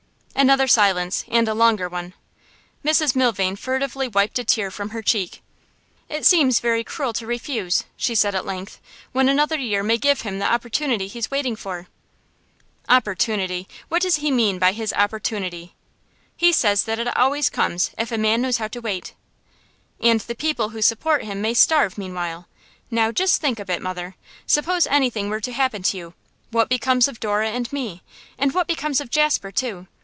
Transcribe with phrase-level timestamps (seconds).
[0.33, 2.15] Another silence, and a longer one.
[2.83, 5.43] Mrs Milvain furtively wiped a tear from her cheek.
[6.09, 10.21] 'It seems very cruel to refuse,' she said at length, 'when another year may give
[10.21, 11.85] him the opportunity he's waiting for.'
[12.89, 13.67] 'Opportunity?
[13.87, 15.75] What does he mean by his opportunity?'
[16.35, 19.13] 'He says that it always comes, if a man knows how to wait.'
[19.99, 22.47] 'And the people who support him may starve meanwhile!
[22.89, 24.15] Now just think a bit, mother.
[24.47, 26.13] Suppose anything were to happen to you,
[26.49, 28.01] what becomes of Dora and me?
[28.39, 29.85] And what becomes of Jasper, too?